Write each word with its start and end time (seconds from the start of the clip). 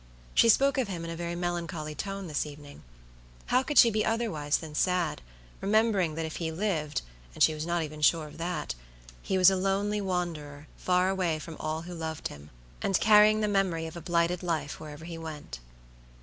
She 0.33 0.49
spoke 0.49 0.79
of 0.79 0.87
him 0.87 1.03
in 1.05 1.11
a 1.11 1.15
very 1.15 1.35
melancholy 1.35 1.93
tone 1.93 2.25
this 2.25 2.43
evening. 2.43 2.81
How 3.45 3.61
could 3.61 3.77
she 3.77 3.91
be 3.91 4.03
otherwise 4.03 4.57
than 4.57 4.73
sad, 4.73 5.21
remembering 5.61 6.15
that 6.15 6.25
if 6.25 6.37
he 6.37 6.51
livedand 6.51 7.03
she 7.37 7.53
was 7.53 7.67
not 7.67 7.83
even 7.83 8.01
sure 8.01 8.25
of 8.25 8.37
thathe 8.37 8.73
was 9.29 9.51
a 9.51 9.55
lonely 9.55 10.01
wanderer 10.01 10.65
far 10.75 11.07
away 11.09 11.37
from 11.37 11.55
all 11.59 11.83
who 11.83 11.93
loved 11.93 12.29
him, 12.29 12.49
and 12.81 12.99
carrying 12.99 13.41
the 13.41 13.47
memory 13.47 13.85
of 13.85 13.95
a 13.95 14.01
blighted 14.01 14.41
life 14.41 14.79
wherever 14.79 15.05
he 15.05 15.19
went. 15.19 15.59